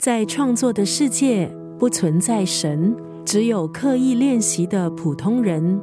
[0.00, 1.46] 在创作的世界，
[1.78, 5.78] 不存在神，只有刻意练习的普通人。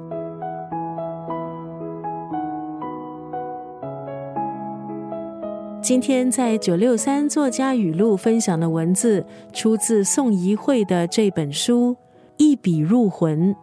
[5.83, 11.91] 今天在九六三作家语录分享的文字，出自宋怡慧的这本书
[12.37, 13.53] 《一笔入魂》，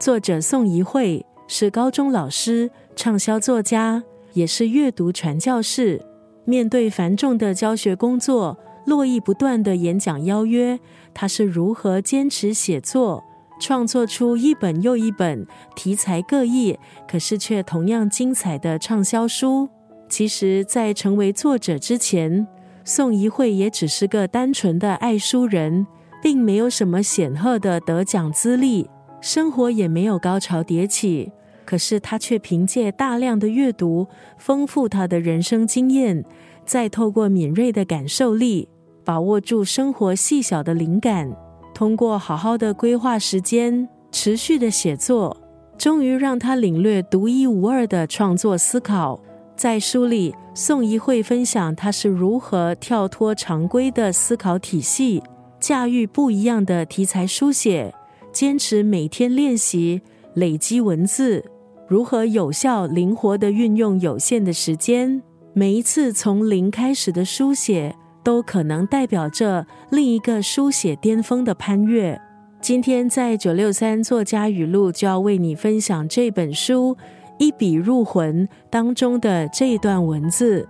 [0.00, 4.02] 作者宋怡慧是高中老师、畅销作家，
[4.32, 6.04] 也是阅读传教士。
[6.44, 8.58] 面对繁重的教学工作。
[8.86, 10.78] 络绎不断的演讲邀约，
[11.12, 13.22] 他是如何坚持写作，
[13.60, 15.46] 创作出一本又一本
[15.76, 19.68] 题材各异，可是却同样精彩的畅销书？
[20.08, 22.46] 其实，在成为作者之前，
[22.84, 25.86] 宋怡慧也只是个单纯的爱书人，
[26.22, 28.88] 并没有什么显赫的得奖资历，
[29.20, 31.30] 生活也没有高潮迭起。
[31.64, 36.24] 可是，他却凭借大量的阅读，丰富他的人生经验。
[36.66, 38.68] 再透过敏锐的感受力，
[39.04, 41.30] 把握住生活细小的灵感，
[41.74, 45.36] 通过好好的规划时间，持续的写作，
[45.78, 49.20] 终于让他领略独一无二的创作思考。
[49.56, 55.22] 在书里，宋怡慧分享他是如何跳脱常规的思考体系，
[55.58, 57.94] 驾驭不一样的题材书写，
[58.32, 60.00] 坚持每天练习，
[60.34, 61.44] 累积文字，
[61.86, 65.22] 如何有效灵活的运用有限的时间。
[65.52, 72.20] 每一次从零开始的书写，都可能代表着另一个书写巅峰的潘越。
[72.60, 76.94] 今天在九六三作家语录就要为你分享这本书
[77.38, 80.68] 《一笔入魂》当中的这段文字：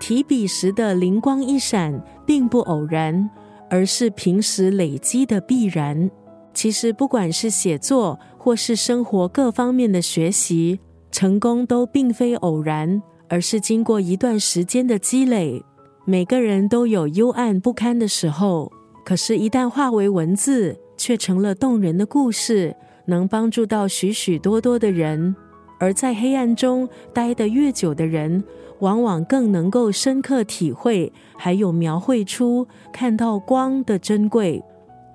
[0.00, 3.28] 提笔时的灵光一闪，并不偶然，
[3.68, 6.10] 而是平时累积的必然。
[6.54, 13.02] 其实，不管是写作或是生活各方面的学习，成功都并非偶然。
[13.28, 15.60] 而是经过一段时间的积累，
[16.08, 18.70] 每个人都有幽暗不堪的时候，
[19.04, 22.76] 可是，一旦化为文字，却成了动人的故事，
[23.06, 25.34] 能帮助到许许多多的人。
[25.80, 28.44] 而在黑暗中待得越久的人，
[28.78, 34.62] 往往更能够深刻体会，还有描绘出看到光的珍贵。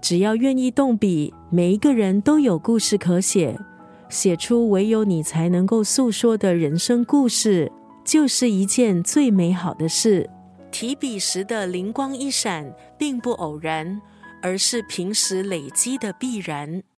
[0.02, 3.58] 只要愿意动笔，每一个人都有故事可写，
[4.10, 7.72] 写出唯有你才能够诉说的人生故事。
[8.04, 10.30] 就是一件最美好的事。
[10.72, 14.02] 提笔时的灵光一闪，并不偶然，
[14.42, 16.82] 而是平时累积的必然。